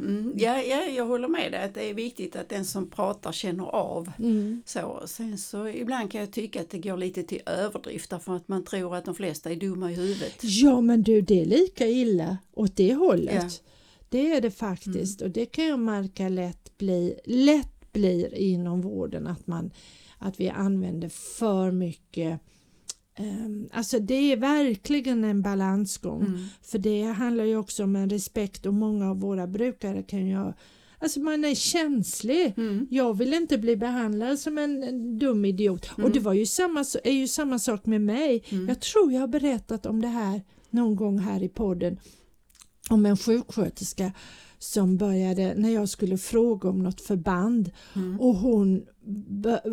Mm. 0.00 0.32
Ja, 0.36 0.62
ja, 0.62 0.84
jag 0.84 1.06
håller 1.06 1.28
med 1.28 1.52
dig 1.52 1.64
att 1.64 1.74
det 1.74 1.90
är 1.90 1.94
viktigt 1.94 2.36
att 2.36 2.48
den 2.48 2.64
som 2.64 2.90
pratar 2.90 3.32
känner 3.32 3.64
av. 3.64 4.12
mm, 4.18 4.62
Så, 4.66 5.02
sen 5.06 5.38
så 5.38 5.68
ibland 5.68 6.10
kan 6.10 6.20
jag 6.20 6.30
tycka 6.32 6.60
att 6.60 6.70
det 6.70 6.78
går 6.78 6.96
lite 6.96 7.22
till 7.22 7.40
överdrift 7.46 8.10
därför 8.10 8.36
att 8.36 8.48
man 8.48 8.64
tror 8.64 8.96
att 8.96 9.04
de 9.04 9.14
flesta 9.14 9.50
är 9.50 9.56
dumma 9.56 9.90
i 9.90 9.94
huvudet. 9.94 10.36
ja 10.42 10.80
men 10.80 11.02
du 11.02 11.20
det 11.20 11.40
är 11.40 11.44
lika 11.44 11.86
illa 11.86 12.38
åt 12.52 12.76
det 12.76 12.94
hållet. 12.94 13.34
Ja. 13.34 13.40
Mm. 13.40 13.50
Det 14.08 14.32
är 14.32 14.40
det 14.40 14.50
faktiskt 14.50 15.22
och 15.22 15.30
det 15.30 15.46
kan 15.46 15.66
jag 15.66 15.78
märka 15.78 16.28
lätt, 16.28 16.78
bli, 16.78 17.18
lätt 17.24 17.92
blir 17.92 18.34
inom 18.34 18.80
vården 18.80 19.26
att, 19.26 19.46
man, 19.46 19.70
att 20.18 20.40
vi 20.40 20.48
använder 20.48 21.08
för 21.08 21.70
mycket 21.70 22.40
ehm, 23.16 23.68
Alltså 23.72 23.98
det 23.98 24.32
är 24.32 24.36
verkligen 24.36 25.24
en 25.24 25.42
balansgång. 25.42 26.22
Mm. 26.22 26.46
För 26.62 26.78
det 26.78 27.02
handlar 27.02 27.44
ju 27.44 27.56
också 27.56 27.84
om 27.84 27.96
en 27.96 28.10
respekt 28.10 28.66
och 28.66 28.74
många 28.74 29.10
av 29.10 29.20
våra 29.20 29.46
brukare 29.46 30.02
kan 30.02 30.26
ju 30.26 30.52
Alltså 30.98 31.20
man 31.20 31.44
är 31.44 31.54
känslig. 31.54 32.54
Mm. 32.56 32.86
Jag 32.90 33.18
vill 33.18 33.34
inte 33.34 33.58
bli 33.58 33.76
behandlad 33.76 34.38
som 34.38 34.58
en, 34.58 35.18
dum 35.18 35.44
idiot. 35.44 35.90
Och 36.02 36.10
det 36.10 36.20
var 36.20 36.32
ju 36.32 36.46
samma, 36.46 36.84
är 37.04 37.12
ju 37.12 37.28
samma 37.28 37.58
sak 37.58 37.86
med 37.86 38.00
mig. 38.00 38.44
Mm. 38.48 38.68
Jag 38.68 38.80
tror 38.80 39.12
jag 39.12 39.20
har 39.20 39.28
berättat 39.28 39.86
om 39.86 40.02
det 40.02 40.08
här 40.08 40.42
någon 40.70 40.96
gång 40.96 41.18
här 41.18 41.42
i 41.42 41.48
podden. 41.48 41.98
Om 42.90 43.06
en 43.06 43.16
sjuksköterska 43.16 44.12
som 44.58 44.96
började 44.96 45.54
när 45.54 45.70
jag 45.70 45.88
skulle 45.88 46.18
fråga 46.18 46.68
om 46.68 46.82
något 46.82 47.00
förband 47.00 47.70
Mm. 47.96 48.20
och 48.20 48.34
hon 48.34 48.86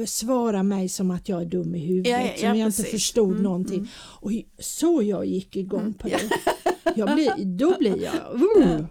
svarar 0.06 0.64
mig 0.64 0.90
som 0.90 1.12
att 1.12 1.30
jag 1.30 1.42
är 1.42 1.46
dum 1.46 1.76
i 1.76 1.80
huvudet, 1.80 2.12
Ja, 2.12 2.22
ja, 2.22 2.38
som 2.38 2.48
jag 2.48 2.68
inte 2.68 2.78
precis. 2.78 2.92
förstod 2.92 3.32
Mm, 3.32 3.44
någonting. 3.44 3.76
mm. 3.78 3.88
Och 4.22 4.32
så 4.60 5.02
jag 5.04 5.26
gick 5.26 5.56
igång 5.56 5.94
på 5.94 6.10
Ja. 6.10 6.18
det. 6.18 6.94
Jag 6.96 7.16
blir, 7.16 7.46
då 7.58 7.78
blir 7.80 8.04
jag... 8.04 8.14
Uh. 8.62 8.86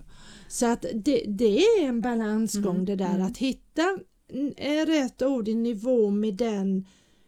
Så 0.48 0.66
att 0.66 0.86
det, 0.94 1.24
det 1.28 1.58
är 1.58 1.84
en 1.88 2.00
balansgång 2.00 2.74
Mm, 2.74 2.84
det 2.84 2.96
där 2.96 3.14
mm. 3.14 3.26
att 3.26 3.38
hitta 3.38 3.82
är 4.56 4.86
rätt 4.86 5.22
ord 5.22 5.48
i 5.48 5.54
nivå 5.54 6.10
med 6.10 6.34
den 6.34 6.86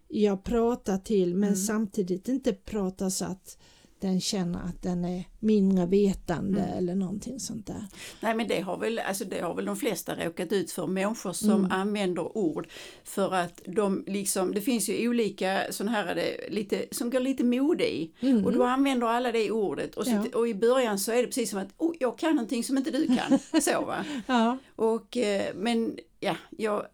jag 0.08 0.44
pratar 0.44 0.98
till 0.98 1.34
men 1.34 1.48
Mm. 1.48 1.56
samtidigt 1.60 2.28
inte 2.28 2.52
prata 2.52 3.10
så 3.10 3.24
att 3.24 3.58
den 4.04 4.20
känner 4.20 4.58
att 4.58 4.82
den 4.82 5.04
är 5.04 5.24
mindre 5.40 5.86
vetande 5.86 6.60
Mm. 6.60 6.78
eller 6.78 6.94
någonting 6.94 7.40
sånt 7.40 7.66
där. 7.66 7.84
Nej 8.20 8.34
men 8.34 8.48
det 8.48 8.60
har, 8.60 8.78
väl, 8.78 8.98
alltså 8.98 9.24
det 9.24 9.40
har 9.40 9.54
väl 9.54 9.64
de 9.64 9.76
flesta 9.76 10.14
råkat 10.24 10.52
ut 10.52 10.72
för, 10.72 10.86
människor 10.86 11.32
som 11.32 11.50
Mm. 11.50 11.70
använder 11.70 12.36
ord 12.38 12.68
för 13.04 13.34
att 13.34 13.60
de 13.66 14.04
liksom, 14.06 14.54
det 14.54 14.60
finns 14.60 14.88
ju 14.88 15.08
olika 15.08 15.60
sådana 15.70 15.92
här 15.96 16.06
är 16.06 16.14
det, 16.14 16.50
lite, 16.54 16.84
som 16.90 17.10
går 17.10 17.20
lite 17.20 17.44
mode 17.44 17.94
i 17.94 18.12
Mm. 18.20 18.44
och 18.44 18.52
då 18.52 18.64
använder 18.64 19.06
alla 19.06 19.32
det 19.32 19.50
ordet 19.50 19.94
och, 19.94 20.04
så, 20.04 20.10
Ja. 20.10 20.38
och 20.38 20.48
i 20.48 20.54
början 20.54 20.98
så 20.98 21.12
är 21.12 21.16
det 21.16 21.26
precis 21.26 21.50
som 21.50 21.58
att 21.58 21.68
oh, 21.78 21.94
jag 22.00 22.18
kan 22.18 22.34
någonting 22.36 22.64
som 22.64 22.78
inte 22.78 22.90
du 22.90 23.06
kan. 23.06 23.38
så 23.62 23.84
va. 23.84 24.04
Ja. 24.26 24.58
Och, 24.76 25.16
eh, 25.16 25.54
men 25.54 25.98
ja, 26.20 26.36
jag, 26.50 26.86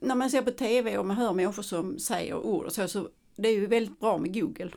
när 0.00 0.14
man 0.14 0.30
ser 0.30 0.42
på 0.42 0.50
tv 0.50 0.98
och 0.98 1.06
man 1.06 1.16
hör 1.16 1.32
människor 1.32 1.62
som 1.62 1.98
säger 1.98 2.34
ord 2.36 2.64
och 2.66 2.72
så, 2.72 2.88
så 2.88 3.08
det 3.36 3.48
är 3.48 3.52
ju 3.52 3.66
väldigt 3.66 4.00
bra 4.00 4.18
med 4.18 4.34
Google. 4.40 4.70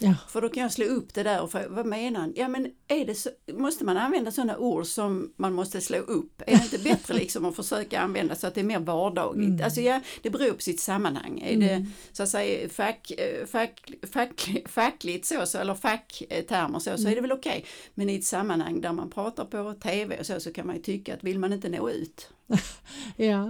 Ja. 0.00 0.14
För 0.28 0.40
då 0.40 0.48
kan 0.48 0.62
jag 0.62 0.72
slå 0.72 0.84
upp 0.84 1.14
det 1.14 1.22
där 1.22 1.42
och 1.42 1.52
få, 1.52 1.58
vad 1.68 1.86
menar 1.86 2.20
han? 2.20 2.32
Ja 2.36 2.48
men 2.48 2.70
är 2.88 3.04
det 3.04 3.14
så, 3.14 3.30
måste 3.52 3.84
man 3.84 3.96
använda 3.96 4.30
sådana 4.30 4.56
ord 4.56 4.86
som 4.86 5.32
man 5.36 5.52
måste 5.52 5.80
slå 5.80 5.98
upp? 5.98 6.42
Är 6.46 6.56
det 6.56 6.62
inte 6.62 6.78
bättre 6.78 7.14
liksom 7.14 7.44
att 7.44 7.56
försöka 7.56 8.00
använda 8.00 8.34
så 8.34 8.46
att 8.46 8.54
det 8.54 8.60
är 8.60 8.64
mer 8.64 8.78
vardagligt? 8.78 9.48
Mm. 9.48 9.64
Alltså 9.64 9.80
ja, 9.80 10.00
det 10.22 10.30
beror 10.30 10.52
på 10.52 10.62
sitt 10.62 10.80
sammanhang. 10.80 11.40
Är 11.40 11.56
det 11.56 11.86
så 12.12 12.22
att 12.22 12.28
säga 12.28 12.68
fack, 12.68 13.12
fack, 13.46 13.92
fack, 14.12 14.56
fackligt 14.66 15.26
så, 15.26 15.46
så 15.46 15.58
eller 15.58 15.74
facktermer 15.74 16.78
så, 16.78 16.96
så 16.98 17.08
är 17.08 17.14
det 17.14 17.20
väl 17.20 17.32
okej. 17.32 17.64
Men 17.94 18.10
i 18.10 18.16
ett 18.16 18.24
sammanhang 18.24 18.80
där 18.80 18.92
man 18.92 19.10
pratar 19.10 19.44
på 19.44 19.74
TV 19.74 20.20
och 20.20 20.26
så, 20.26 20.40
så 20.40 20.52
kan 20.52 20.66
man 20.66 20.76
ju 20.76 20.82
tycka 20.82 21.14
att 21.14 21.24
vill 21.24 21.38
man 21.38 21.52
inte 21.52 21.68
nå 21.68 21.90
ut. 21.90 22.28
Ja, 23.16 23.46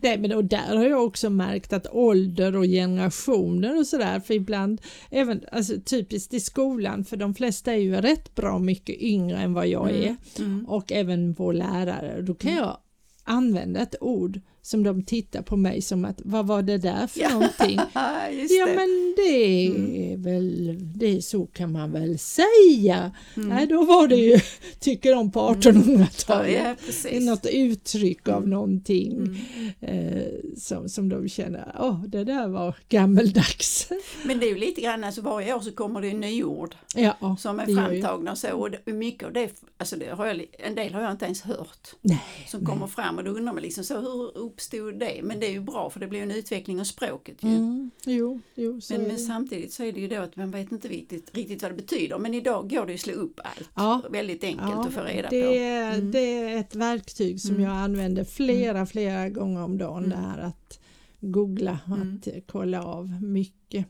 Nej, 0.00 0.18
men 0.18 0.32
och 0.32 0.44
där 0.44 0.76
har 0.76 0.84
jag 0.84 1.04
också 1.04 1.30
märkt 1.30 1.72
att 1.72 1.86
ålder 1.92 2.56
och 2.56 2.64
generationer 2.64 3.78
och 3.78 3.86
sådär, 3.86 4.20
för 4.20 4.34
ibland, 4.34 4.80
även 5.10 5.44
alltså, 5.52 5.74
typiskt 5.84 6.34
i 6.34 6.40
skolan, 6.40 7.04
för 7.04 7.16
de 7.16 7.34
flesta 7.34 7.72
är 7.72 7.78
ju 7.78 7.96
rätt 7.96 8.34
bra 8.34 8.58
mycket 8.58 8.96
yngre 8.96 9.38
än 9.38 9.54
vad 9.54 9.68
jag 9.68 9.90
är. 9.90 10.16
Mm. 10.38 10.66
och 10.68 10.92
även 10.92 11.32
vår 11.32 11.52
lärare, 11.52 12.22
då 12.22 12.34
kan 12.34 12.54
jag 12.54 12.78
använda 13.24 13.80
ett 13.80 13.94
ord 14.00 14.40
som 14.66 14.82
de 14.82 15.02
tittar 15.04 15.42
på 15.42 15.56
mig 15.56 15.82
som 15.82 16.04
att 16.04 16.20
vad 16.24 16.46
var 16.46 16.62
det 16.62 16.78
där 16.78 17.06
för 17.06 17.20
Ja. 17.20 17.28
någonting? 17.32 17.80
Ja 17.94 18.66
det. 18.66 18.74
men 18.76 19.14
det 19.16 19.66
är 20.12 20.16
väl, 20.16 20.76
det 20.98 21.06
är 21.16 21.20
så 21.20 21.46
kan 21.46 21.72
man 21.72 21.92
väl 21.92 22.18
säga. 22.18 23.12
Mm. 23.36 23.48
Nej 23.48 23.66
då 23.66 23.84
var 23.84 24.08
det 24.08 24.16
ju, 24.16 24.38
tycker 24.80 25.14
de 25.14 25.30
på 25.32 25.40
1800-talet. 25.40 26.52
Ja, 26.52 26.68
Det 26.68 26.76
precis. 26.86 27.06
är 27.12 27.20
något 27.20 27.46
uttryck 27.46 28.28
av 28.28 28.48
någonting 28.48 29.12
Mm. 29.14 29.38
eh, 29.80 30.22
som, 30.56 30.88
som 30.88 31.08
de 31.08 31.28
känner, 31.28 31.76
åh 31.80 32.04
det 32.06 32.24
där 32.24 32.48
var 32.48 32.74
gammeldags. 32.88 33.88
Men 34.24 34.38
det 34.40 34.46
är 34.46 34.50
ju 34.50 34.58
lite 34.58 34.80
grann, 34.80 35.04
alltså 35.04 35.20
varje 35.20 35.54
år 35.54 35.60
så 35.60 35.72
kommer 35.72 36.00
det 36.00 36.06
ju 36.08 36.14
nyord 36.14 36.74
ja, 36.94 37.36
som 37.38 37.60
är 37.60 37.66
framtagna 37.66 38.30
och 38.32 38.38
så 38.38 38.52
och 38.56 38.70
det, 38.70 38.92
mycket 38.92 39.26
av 39.26 39.32
det, 39.32 39.50
alltså 39.78 39.96
det 39.96 40.06
har 40.14 40.26
jag, 40.26 40.46
en 40.58 40.74
del 40.74 40.94
har 40.94 41.02
jag 41.02 41.10
inte 41.10 41.24
ens 41.24 41.42
hört 41.42 41.88
Nej, 42.00 42.20
som 42.48 42.66
kommer 42.66 42.86
fram 42.86 43.18
och 43.18 43.24
då 43.24 43.30
undrar 43.30 43.52
man 43.52 43.62
liksom 43.62 43.84
så 43.84 44.00
hur 44.00 44.38
uppstod 44.54 44.98
det? 44.98 45.20
Men 45.22 45.40
det 45.40 45.46
är 45.46 45.50
ju 45.50 45.60
bra 45.60 45.90
för 45.90 46.00
det 46.00 46.06
blir 46.06 46.22
en 46.22 46.30
utveckling 46.30 46.80
av 46.80 46.84
språket 46.84 47.36
ju. 47.42 47.48
mm, 47.48 47.90
jo, 48.06 48.40
jo, 48.54 48.80
så 48.80 48.94
Men, 48.94 49.02
men 49.02 49.18
samtidigt 49.18 49.72
så 49.72 49.84
är 49.84 49.92
det 49.92 50.00
ju 50.00 50.08
då 50.08 50.16
att 50.16 50.36
man 50.36 50.50
vet 50.50 50.72
inte 50.72 50.88
riktigt, 50.88 51.34
riktigt 51.36 51.62
vad 51.62 51.70
det 51.70 51.76
betyder. 51.76 52.18
Men 52.18 52.34
idag 52.34 52.70
går 52.70 52.86
det 52.86 52.92
ju 52.92 52.94
att 52.94 53.00
slå 53.00 53.12
upp 53.12 53.40
allt. 53.44 53.70
Ja. 53.74 54.02
Väldigt 54.10 54.44
enkelt 54.44 54.70
Ja, 54.70 54.86
att 54.86 54.92
få 54.94 55.00
reda 55.00 55.28
det, 55.30 55.42
på. 55.42 55.48
Mm. 55.96 56.10
det 56.12 56.18
är 56.18 56.56
ett 56.60 56.74
verktyg 56.74 57.40
som 57.40 57.60
jag 57.60 57.72
använder 57.72 58.24
flera, 58.24 58.86
flera 58.86 59.28
gånger 59.28 59.62
om 59.62 59.78
dagen. 59.78 60.08
Det 60.08 60.16
här 60.16 60.38
att 60.38 60.80
googla, 61.20 61.78
Mm. 61.86 62.16
att 62.20 62.26
eh, 62.26 62.32
kolla 62.46 62.84
av 62.84 63.22
mycket. 63.22 63.86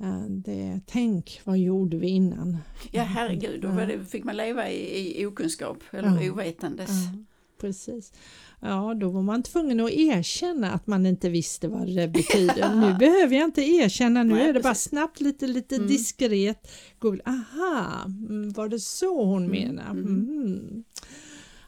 Eh, 0.00 0.20
Det, 0.28 0.80
tänk, 0.86 1.40
vad 1.44 1.58
gjorde 1.58 1.96
vi 1.96 2.08
innan? 2.08 2.58
Ja 2.92 3.02
herregud, 3.02 3.60
då 3.60 3.68
var 3.68 3.86
det, 3.86 4.04
fick 4.04 4.24
man 4.24 4.36
leva 4.36 4.70
i, 4.70 5.20
i 5.22 5.26
okunskap 5.26 5.78
eller 5.90 6.22
Ja. 6.22 6.32
ovetandes. 6.32 6.90
Ja, 6.90 7.24
precis. 7.62 8.12
Ja, 8.60 8.94
då 9.00 9.10
var 9.10 9.22
man 9.22 9.42
tvungen 9.42 9.80
att 9.80 9.90
erkänna 9.90 10.70
att 10.70 10.86
man 10.86 11.06
inte 11.06 11.28
visste 11.28 11.68
vad 11.68 11.96
det 11.96 12.08
betyder. 12.08 12.74
Nu 12.74 12.94
behöver 12.98 13.36
jag 13.36 13.44
inte 13.44 13.62
erkänna, 13.62 14.22
nu 14.22 14.34
Nej, 14.34 14.48
är 14.48 14.52
det 14.52 14.60
bara 14.60 14.72
precis. 14.72 14.88
snabbt, 14.90 15.20
lite, 15.20 15.46
lite 15.46 15.74
Mm. 15.76 15.88
diskret. 15.88 16.70
Google, 16.98 17.22
aha, 17.26 18.02
mm, 18.06 18.52
var 18.52 18.68
det 18.68 18.80
så 18.80 19.24
hon 19.24 19.46
menar? 19.50 19.90
mm. 19.90 20.06
Mm. 20.06 20.84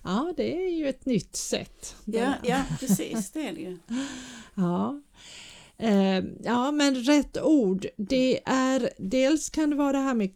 Ja, 0.05 0.35
det 0.37 0.67
är 0.67 0.71
ju 0.79 0.89
ett 0.89 1.07
nytt 1.07 1.37
sätt. 1.37 1.97
Ja, 2.05 2.35
ja, 2.45 2.63
precis, 2.81 3.31
det 3.31 3.49
är 3.49 3.53
det 3.53 3.61
ju. 3.61 3.79
Ja. 4.55 5.01
Eh, 5.79 6.25
ja, 6.45 6.71
men 6.73 6.95
rätt 6.95 7.39
ord, 7.43 7.87
det 7.97 8.41
är 8.49 8.91
dels 8.99 9.51
kan 9.51 9.71
det 9.71 9.77
vara 9.77 9.93
det 9.93 9.99
här 9.99 10.15
med 10.15 10.31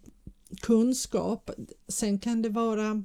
kunskap, 0.60 1.50
sen 1.88 2.18
kan 2.18 2.42
det 2.42 2.48
vara 2.48 3.02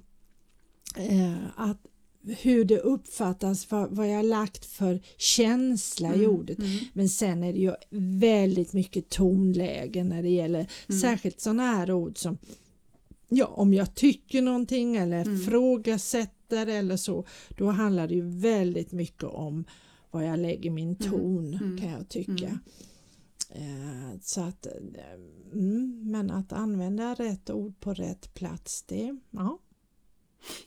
eh, 0.96 1.34
att 1.56 1.82
hur 2.26 2.66
det 2.66 2.80
uppfattas, 2.80 3.72
vad, 3.72 3.90
vad 3.92 4.10
jag 4.10 4.26
lagt 4.26 4.66
för 4.66 5.02
känsla 5.18 6.16
i 6.16 6.28
ordet. 6.28 6.60
Mm. 6.60 6.80
Men 6.94 7.10
sen 7.10 7.44
är 7.44 7.54
det 7.54 7.60
ju 7.60 7.74
väldigt 8.20 8.74
mycket 8.74 9.10
tonläge 9.10 10.04
när 10.04 10.24
det 10.24 10.30
gäller 10.30 10.68
Mm. 10.90 11.02
särskilt 11.02 11.42
sådana 11.42 11.64
här 11.64 11.92
ord 11.92 12.18
som 12.18 12.38
ja, 13.30 13.46
om 13.46 13.74
jag 13.74 13.96
tycker 13.96 14.42
någonting 14.42 14.96
eller 14.96 15.22
Mm. 15.26 15.40
frågasätter 15.40 16.68
eller 16.68 16.98
så, 16.98 17.26
då 17.58 17.68
handlar 17.70 18.08
det 18.08 18.14
ju 18.16 18.30
väldigt 18.40 18.92
mycket 18.92 19.24
om 19.24 19.66
vad 20.12 20.26
jag 20.28 20.40
lägger 20.40 20.70
min 20.72 20.96
ton 20.96 21.54
Mm. 21.54 21.78
kan 21.78 21.90
jag 21.90 22.10
tycka. 22.10 22.60
Mm. 23.52 24.12
Eh, 24.14 24.20
så 24.22 24.42
att, 24.42 24.66
eh, 24.66 24.72
mm, 25.54 26.12
men 26.12 26.32
att 26.32 26.54
använda 26.54 27.14
rätt 27.14 27.50
ord 27.50 27.80
på 27.80 27.94
rätt 27.94 28.34
plats, 28.34 28.84
det, 28.84 29.18
ja. 29.32 29.60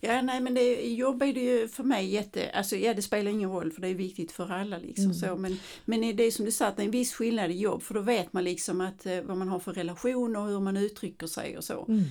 Ja, 0.01 0.23
nej 0.23 0.41
men 0.41 0.55
det, 0.55 0.89
jobb 0.95 1.23
är 1.23 1.33
det 1.33 1.41
ju 1.41 1.69
för 1.69 1.85
mig 1.85 2.07
jätte, 2.07 2.51
alltså 2.51 2.77
ja 2.77 2.95
det 2.95 3.03
spelar 3.03 3.31
ingen 3.31 3.51
roll 3.51 3.73
för 3.73 3.81
det 3.81 3.89
är 3.89 3.95
viktigt 3.95 4.33
för 4.33 4.53
alla 4.53 4.79
liksom 4.79 5.05
Mm. 5.05 5.15
så 5.15 5.37
men, 5.37 5.59
men 5.85 6.17
det 6.17 6.33
som 6.33 6.45
du 6.45 6.51
sa 6.51 6.67
att 6.67 6.77
det 6.77 6.83
är 6.83 6.85
en 6.85 6.91
viss 6.91 7.15
skillnad 7.15 7.51
i 7.51 7.55
jobb 7.55 7.83
för 7.83 7.95
då 7.95 8.01
vet 8.01 8.33
man 8.33 8.45
liksom 8.45 8.81
att 8.81 9.07
eh, 9.07 9.21
vad 9.23 9.37
man 9.37 9.49
har 9.49 9.59
för 9.59 9.73
relation 9.73 10.37
och 10.37 10.47
hur 10.47 10.61
man 10.61 10.77
uttrycker 10.77 11.27
sig 11.27 11.57
och 11.57 11.65
så. 11.65 11.85
Mm. 11.89 12.05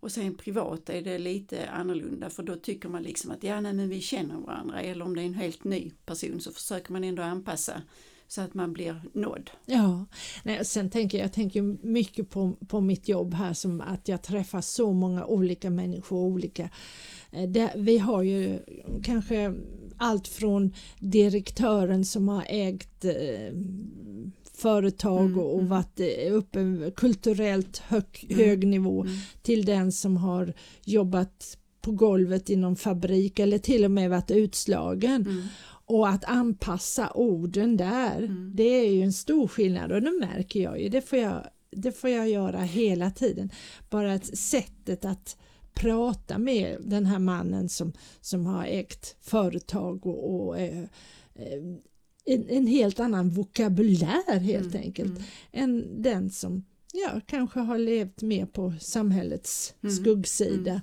Och 0.00 0.12
sen 0.12 0.34
privat 0.34 0.90
är 0.90 1.02
det 1.02 1.18
lite 1.18 1.68
annorlunda 1.70 2.30
för 2.30 2.42
då 2.42 2.56
tycker 2.56 2.88
man 2.88 3.02
liksom 3.02 3.30
att 3.30 3.42
ja 3.42 3.60
nej 3.60 3.72
men 3.72 3.88
vi 3.88 4.00
känner 4.00 4.34
varandra 4.36 4.80
eller 4.80 5.04
om 5.04 5.16
det 5.16 5.22
är 5.22 5.26
en 5.26 5.34
helt 5.34 5.64
ny 5.64 5.90
person 6.06 6.40
så 6.40 6.52
försöker 6.52 6.92
man 6.92 7.04
ändå 7.04 7.22
anpassa 7.22 7.82
så 8.28 8.40
att 8.40 8.54
man 8.54 8.72
blir 8.72 9.02
nådd. 9.12 9.50
Ja, 9.66 10.06
Nej, 10.42 10.64
sen 10.64 10.90
tänker 10.90 11.18
jag, 11.18 11.32
tänker 11.32 11.62
mycket 11.86 12.30
på, 12.30 12.52
på 12.68 12.80
mitt 12.80 13.08
jobb 13.08 13.34
här 13.34 13.52
som 13.52 13.80
att 13.80 14.08
jag 14.08 14.22
träffar 14.22 14.60
så 14.60 14.92
många 14.92 15.24
olika 15.26 15.70
människor, 15.70 16.18
olika 16.18 16.70
eh, 17.32 17.48
det, 17.48 17.72
vi 17.76 17.98
har 17.98 18.22
ju 18.22 18.58
kanske 19.02 19.54
allt 19.96 20.28
från 20.28 20.72
direktören 20.98 22.04
som 22.04 22.28
har 22.28 22.44
ägt 22.48 23.04
eh, 23.04 23.12
företag 24.54 25.20
Mm, 25.26 25.38
och, 25.38 25.52
och 25.52 25.58
mm. 25.58 25.68
varit 25.70 26.00
eh, 26.00 26.32
uppe 26.32 26.90
kulturellt 26.96 27.78
hög, 27.78 28.04
Mm, 28.30 28.44
hög 28.44 28.66
nivå 28.66 29.00
Mm. 29.02 29.14
till 29.42 29.64
den 29.64 29.92
som 29.92 30.16
har 30.16 30.52
jobbat 30.84 31.58
på 31.80 31.92
golvet 31.92 32.50
i 32.50 32.56
någon 32.56 32.76
fabrik 32.76 33.38
eller 33.38 33.58
till 33.58 33.84
och 33.84 33.90
med 33.90 34.10
varit 34.10 34.30
utslagen. 34.30 35.48
Mm. 35.88 35.98
Och 36.00 36.08
att 36.08 36.24
anpassa 36.24 37.10
orden 37.14 37.76
där, 37.76 38.16
Mm. 38.18 38.52
det 38.54 38.62
är 38.64 38.90
ju 38.92 39.02
en 39.02 39.12
stor 39.12 39.48
skillnad 39.48 39.92
och 39.92 40.02
det 40.02 40.10
märker 40.20 40.60
jag 40.62 40.80
ju. 40.80 40.88
Det 40.88 41.00
får 41.02 41.18
jag, 41.18 41.46
det 41.70 41.92
får 41.92 42.10
jag 42.10 42.28
göra 42.28 42.60
hela 42.60 43.10
tiden. 43.10 43.50
Bara 43.90 44.12
att 44.14 44.38
sättet 44.38 45.04
att 45.04 45.36
prata 45.74 46.38
med 46.38 46.76
den 46.80 47.06
här 47.06 47.18
mannen 47.18 47.68
som, 47.68 47.92
som 48.20 48.46
har 48.46 48.64
ägt 48.64 49.16
företag 49.20 50.06
och, 50.06 50.34
och 50.46 50.58
eh, 50.60 50.78
eh, 51.34 51.58
en, 52.26 52.48
en 52.48 52.66
helt 52.66 53.00
annan 53.00 53.30
vokabulär 53.30 54.38
helt 54.38 54.74
Mm, 54.74 54.82
enkelt 54.86 55.10
mm. 55.10 55.22
än 55.52 56.02
den 56.02 56.30
som 56.30 56.64
ja, 56.92 57.20
kanske 57.26 57.60
har 57.60 57.78
levt 57.78 58.22
mer 58.22 58.46
på 58.46 58.74
samhällets 58.80 59.74
Mm, 59.82 59.96
skuggsida. 59.96 60.82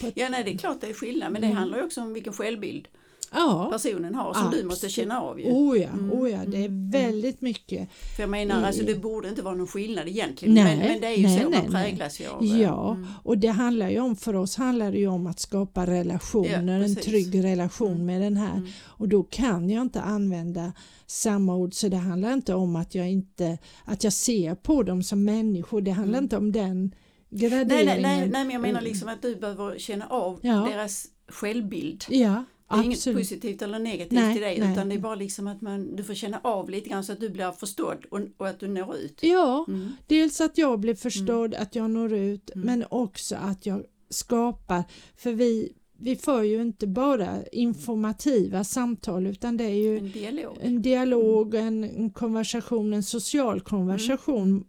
Ett- 0.00 0.12
Ja 0.16 0.28
nej 0.28 0.44
det 0.44 0.50
är 0.52 0.58
klart 0.58 0.80
det 0.80 0.86
är 0.86 0.94
skillnad 0.94 1.32
men 1.32 1.40
det 1.40 1.46
Mm. 1.46 1.58
handlar 1.58 1.78
ju 1.78 1.84
också 1.84 2.00
om 2.00 2.12
vilken 2.12 2.32
självbild 2.32 2.88
ja, 3.34 3.68
personen 3.72 4.14
har 4.14 4.32
som 4.34 4.42
du 4.42 4.46
Absolut. 4.48 4.66
måste 4.66 4.88
känna 4.88 5.20
av 5.20 5.40
ju. 5.40 5.46
oh 5.46 5.78
ja, 5.78 5.88
Mm, 5.88 6.12
oh 6.12 6.30
ja, 6.30 6.38
det 6.46 6.56
är 6.56 6.64
mm, 6.64 6.90
väldigt 6.90 7.40
mycket. 7.40 7.88
För 8.16 8.22
jag 8.22 8.30
menar, 8.30 8.62
alltså 8.64 8.82
det 8.84 8.94
borde 8.94 9.28
inte 9.28 9.42
vara 9.42 9.54
någon 9.54 9.66
skillnad 9.66 10.08
egentligen. 10.08 10.54
Nej, 10.54 10.76
men, 10.76 10.88
men 10.88 11.00
det 11.00 11.06
är 11.06 11.16
ju 11.16 11.22
nej, 11.22 11.42
så 11.42 11.48
nej, 11.48 11.62
man 11.62 11.72
nej. 11.72 11.84
präglas 11.84 12.20
ju 12.20 12.26
av. 12.28 12.44
Ja, 12.46 12.90
mm. 12.94 13.06
och 13.24 13.38
det 13.38 13.48
handlar 13.48 13.90
ju 13.90 14.00
om, 14.00 14.16
för 14.16 14.34
oss 14.34 14.56
handlar 14.56 14.92
det 14.92 14.98
ju 14.98 15.06
om 15.08 15.26
att 15.26 15.40
skapa 15.40 15.86
relationer, 15.86 16.78
Ja, 16.78 16.84
en 16.84 16.96
trygg 16.96 17.44
relation 17.44 17.92
Mm. 17.92 18.06
med 18.06 18.20
den 18.20 18.36
här. 18.36 18.56
Mm. 18.56 18.68
Och 18.84 19.08
då 19.08 19.22
kan 19.22 19.70
jag 19.70 19.82
inte 19.82 20.00
använda 20.00 20.72
samma 21.06 21.54
ord, 21.56 21.74
så 21.74 21.88
det 21.88 21.96
handlar 21.96 22.32
inte 22.32 22.54
om 22.54 22.76
att 22.76 22.94
jag 22.94 23.10
inte, 23.10 23.58
att 23.84 24.04
jag 24.04 24.12
ser 24.12 24.54
på 24.54 24.82
dem 24.82 25.02
som 25.02 25.24
människor, 25.24 25.80
det 25.80 25.90
handlar 25.90 26.18
inte 26.18 26.36
om 26.36 26.52
den 26.52 26.94
Nej, 27.28 27.48
graderingen. 27.50 27.86
nej, 27.86 28.02
nej, 28.02 28.28
nej, 28.32 28.44
men 28.44 28.50
jag 28.50 28.62
menar 28.62 28.80
liksom 28.80 29.08
att 29.08 29.22
du 29.22 29.36
behöver 29.36 29.78
känna 29.78 30.06
av 30.06 30.38
Ja. 30.42 30.68
deras 30.72 31.06
självbild. 31.28 32.04
Ja, 32.08 32.44
Det 32.72 32.80
är 32.82 32.84
inget 32.84 32.98
absolut. 32.98 33.18
positivt 33.18 33.62
eller 33.62 33.78
negativt 33.78 34.12
Nej, 34.12 34.36
i 34.36 34.40
det 34.40 34.46
nej. 34.64 34.72
utan 34.72 34.88
det 34.88 34.94
är 34.94 34.98
bara 34.98 35.14
liksom 35.14 35.46
att 35.46 35.60
man, 35.60 35.96
du 35.96 36.04
får 36.04 36.14
känna 36.14 36.40
av 36.44 36.70
lite 36.70 36.88
grann 36.88 37.04
så 37.04 37.12
att 37.12 37.20
du 37.20 37.30
blir 37.30 37.52
förstådd 37.52 38.04
och, 38.10 38.20
och 38.36 38.48
att 38.48 38.60
du 38.60 38.68
når 38.68 38.96
ut. 38.96 39.18
Ja, 39.22 39.64
Mm. 39.68 39.92
dels 40.06 40.40
att 40.40 40.58
jag 40.58 40.80
blir 40.80 40.94
förstådd, 40.94 41.54
att 41.54 41.74
jag 41.74 41.90
når 41.90 42.12
ut, 42.14 42.50
Mm. 42.54 42.66
men 42.66 42.84
också 42.90 43.36
att 43.36 43.66
jag 43.66 43.82
skapar, 44.10 44.84
för 45.16 45.32
vi, 45.32 45.72
vi 45.98 46.16
för 46.16 46.42
ju 46.42 46.62
inte 46.62 46.86
bara 46.86 47.46
informativa 47.52 48.64
samtal 48.64 49.26
utan 49.26 49.56
det 49.56 49.64
är 49.64 49.68
ju 49.74 49.98
En 49.98 50.10
dialog. 50.10 50.56
en 50.60 50.82
dialog, 50.82 51.54
en, 51.54 51.84
en 51.84 52.10
konversation, 52.10 52.92
en 52.94 53.02
social 53.02 53.60
konversation. 53.60 54.64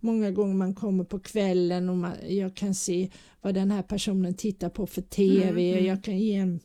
Många 0.00 0.30
gånger 0.30 0.54
man 0.54 0.74
kommer 0.74 1.04
på 1.04 1.18
kvällen 1.20 1.88
och 1.88 1.96
man, 1.96 2.12
jag 2.28 2.54
kan 2.56 2.74
se 2.74 3.10
vad 3.40 3.54
den 3.54 3.70
här 3.70 3.82
personen 3.82 4.34
tittar 4.34 4.68
på 4.68 4.86
för 4.86 5.02
TV, 5.02 5.50
Mm, 5.50 5.72
mm. 5.72 5.86
jag 5.86 6.04
kan 6.04 6.18
ge 6.18 6.34
en 6.34 6.60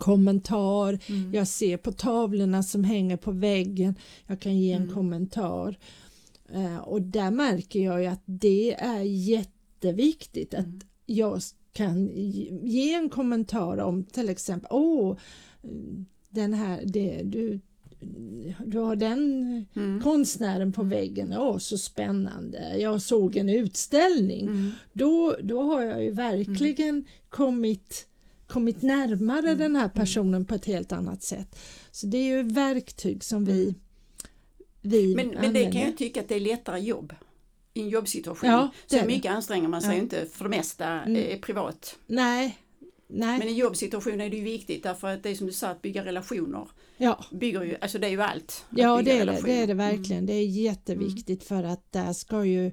kommentar, 0.00 0.98
Mm. 1.08 1.34
jag 1.34 1.48
ser 1.48 1.76
på 1.76 1.92
tavlorna 1.92 2.62
som 2.62 2.84
hänger 2.84 3.16
på 3.16 3.30
väggen, 3.32 3.94
jag 4.26 4.40
kan 4.40 4.58
ge 4.58 4.72
en 4.72 4.82
Mm. 4.82 4.94
kommentar. 4.94 5.78
Eh, 6.52 6.76
och 6.78 7.02
där 7.02 7.30
märker 7.30 7.80
jag 7.84 8.00
ju 8.02 8.06
att 8.06 8.22
det 8.24 8.74
är 8.74 9.00
jätteviktigt 9.02 10.54
att 10.54 10.64
Mm. 10.66 10.80
jag 11.06 11.40
kan 11.72 12.10
ge- 12.62 12.94
en 12.94 13.08
kommentar 13.10 13.78
om 13.78 14.04
till 14.04 14.28
exempel 14.28 14.68
åh 14.72 15.16
den 16.30 16.54
här, 16.54 16.82
det, 16.86 17.22
du, 17.24 17.60
du 18.66 18.78
har 18.78 18.96
den 18.96 19.20
Mm. 19.76 20.00
konstnären 20.02 20.72
på 20.72 20.82
väggen, 20.82 21.34
åh 21.38 21.58
så 21.58 21.78
spännande, 21.78 22.76
jag 22.78 23.02
såg 23.02 23.36
en 23.36 23.48
utställning. 23.48 24.46
Mm. 24.46 24.70
Då, 24.92 25.36
då 25.42 25.62
har 25.62 25.82
jag 25.82 26.04
ju 26.04 26.10
verkligen 26.10 27.04
kommit, 27.28 28.06
kommit 28.50 28.82
närmare 28.82 29.38
Mm. 29.46 29.58
den 29.58 29.76
här 29.76 29.88
personen 29.88 30.44
på 30.44 30.54
ett 30.54 30.64
helt 30.64 30.92
annat 30.92 31.22
sätt. 31.22 31.58
Så 31.90 32.06
det 32.06 32.18
är 32.18 32.24
ju 32.36 32.42
verktyg 32.42 33.24
som 33.24 33.44
vi, 33.44 33.74
vi 34.82 35.14
Men, 35.16 35.26
men 35.28 35.36
använder. 35.36 35.64
det 35.64 35.72
kan 35.72 35.80
jag 35.80 35.96
tycka 35.96 36.20
att 36.20 36.28
det 36.28 36.34
är 36.34 36.40
lättare 36.40 36.78
jobb. 36.80 37.14
I 37.74 37.80
en 37.80 37.88
jobbsituation 37.88 38.50
Ja, 38.50 38.70
så 38.86 39.04
mycket 39.06 39.32
anstränger 39.32 39.68
man 39.68 39.82
sig 39.82 39.96
Ja. 39.96 40.02
inte 40.02 40.26
för 40.32 40.44
det 40.44 40.50
mesta 40.50 40.86
Mm. 40.88 41.16
eh, 41.30 41.38
privat. 41.40 41.96
Nej, 42.06 42.58
nej, 43.08 43.38
Men 43.38 43.48
i 43.48 43.52
jobbsituation 43.52 44.20
är 44.20 44.30
det 44.30 44.36
ju 44.36 44.44
viktigt 44.44 44.82
därför 44.82 45.08
att 45.08 45.22
det 45.22 45.30
är 45.30 45.34
som 45.34 45.46
du 45.46 45.52
sa 45.52 45.68
att 45.68 45.82
bygga 45.82 46.04
relationer. 46.04 46.68
ja. 46.96 47.24
Bygger 47.32 47.62
ju, 47.62 47.76
alltså 47.80 47.98
det 47.98 48.06
är 48.06 48.10
ju 48.10 48.22
allt. 48.22 48.64
Ja, 48.70 49.02
det 49.02 49.10
är 49.18 49.26
det, 49.26 49.40
det 49.44 49.52
är 49.52 49.66
det 49.66 49.72
Mm. 49.72 49.76
verkligen. 49.96 50.26
Det 50.26 50.32
är 50.32 50.46
jätteviktigt 50.46 51.44
för 51.44 51.64
att 51.64 51.92
där 51.92 52.12
ska 52.12 52.44
ju 52.44 52.72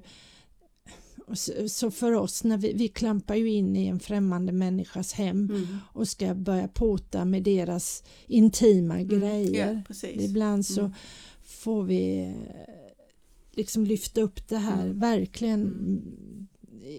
så 1.68 1.90
för 1.90 2.12
oss, 2.12 2.44
när 2.44 2.56
vi, 2.58 2.72
vi 2.72 2.88
klampar 2.88 3.34
ju 3.34 3.50
in 3.52 3.76
i 3.76 3.86
en 3.86 4.00
främmande 4.00 4.52
människas 4.52 5.12
hem 5.12 5.36
Mm. 5.50 5.66
och 5.92 6.08
ska 6.08 6.34
börja 6.34 6.68
pota 6.68 7.24
med 7.24 7.42
deras 7.42 8.02
intima 8.26 8.94
Mm. 9.00 9.08
grejer. 9.20 9.82
Ja. 10.02 10.08
Ibland 10.08 10.66
så 10.66 10.80
Mm. 10.80 10.92
får 11.44 11.82
vi 11.82 12.18
eh, 12.20 12.74
liksom 13.52 13.84
lyfta 13.84 14.20
upp 14.20 14.48
det 14.48 14.56
här 14.58 14.84
Mm. 14.84 14.98
verkligen 14.98 15.74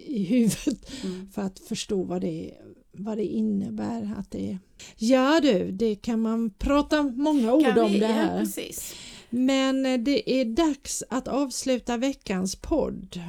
i 0.06 0.24
huvudet 0.24 0.92
Mm. 1.04 1.30
för 1.32 1.42
att 1.42 1.60
förstå 1.60 2.04
vad 2.04 2.22
det, 2.22 2.54
vad 2.92 3.18
det 3.18 3.26
innebär. 3.26 4.14
Att 4.18 4.32
det 4.32 4.52
är. 4.52 4.60
Ja 4.98 5.40
du, 5.42 5.72
det 5.72 5.96
kan 5.96 6.22
man 6.22 6.50
prata 6.50 7.04
många 7.04 7.54
ord 7.54 7.64
Kan 7.66 7.80
om 7.80 7.92
vi- 7.94 8.00
det 8.00 8.06
Ja, 8.06 8.12
här. 8.14 8.40
precis. 8.40 8.94
Men 9.30 9.86
eh, 9.86 9.98
det 10.00 10.32
är 10.42 10.46
dags 10.46 11.04
att 11.10 11.28
avsluta 11.28 11.98
veckans 11.98 12.56
podd. 12.56 13.20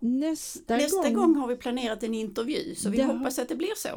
Nästa, 0.00 0.76
Nästa 0.76 1.10
gång 1.10 1.36
har 1.36 1.48
vi 1.48 1.56
planerat 1.56 2.02
en 2.02 2.14
intervju 2.14 2.74
så 2.74 2.90
vi 2.90 2.96
Det 2.96 3.04
hoppas 3.04 3.38
att 3.38 3.48
det 3.48 3.54
blir 3.56 3.76
så. 3.76 3.88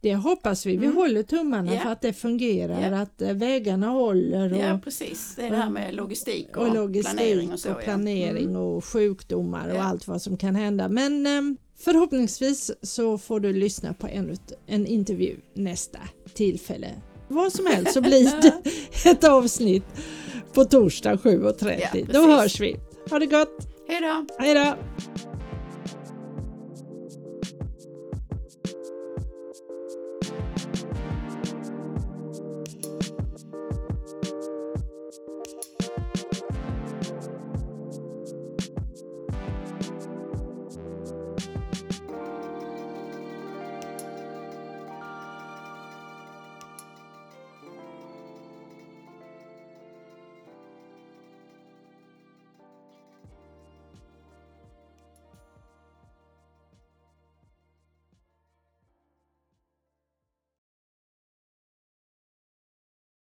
Det 0.00 0.14
hoppas 0.14 0.66
vi. 0.66 0.76
Vi 0.76 0.86
Mm. 0.86 0.96
håller 0.96 1.22
tummarna 1.22 1.74
Ja. 1.74 1.80
för 1.80 1.90
att 1.90 2.00
det 2.00 2.12
fungerar, 2.12 2.90
Ja. 2.90 2.98
att 3.02 3.22
eh, 3.22 3.32
vägarna 3.32 3.86
håller 3.88 4.52
och, 4.52 4.58
Ja 4.58 4.80
precis, 4.84 5.32
det 5.36 5.42
är 5.42 5.50
det 5.50 5.56
här 5.56 5.70
med 5.70 5.94
logistik 5.94 6.56
och, 6.56 6.66
och 6.68 6.74
logistik 6.74 7.16
planering 7.16 7.52
och 7.52 7.60
så. 7.60 7.72
och, 7.72 7.80
planering 7.80 8.32
ja. 8.44 8.48
Mm. 8.50 8.56
och 8.56 8.84
sjukdomar 8.84 9.68
och 9.68 9.76
Ja. 9.76 9.82
allt 9.82 10.06
vad 10.08 10.22
som 10.22 10.36
kan 10.36 10.54
hända. 10.54 10.88
Men 10.88 11.26
eh, 11.26 11.42
förhoppningsvis 11.78 12.70
så 12.82 13.18
får 13.18 13.40
du 13.40 13.52
lyssna 13.52 13.94
på 13.94 14.06
en, 14.06 14.36
en 14.66 14.86
intervju 14.86 15.36
nästa 15.54 15.98
tillfälle. 16.34 16.88
Vad 17.28 17.52
som 17.52 17.66
helst 17.66 17.92
så 17.92 18.00
blir 18.00 18.40
det 18.42 19.10
ett 19.10 19.24
avsnitt 19.24 19.84
på 20.54 20.64
torsdag 20.64 21.14
7.30. 21.16 21.80
Ja, 21.92 22.04
Då 22.12 22.26
hörs 22.26 22.60
vi. 22.60 22.76
Ha 23.10 23.18
det 23.18 23.26
gott! 23.26 23.68
Hej 23.88 24.00
då! 24.00 24.26
Hej 24.38 24.54
då! 24.54 25.33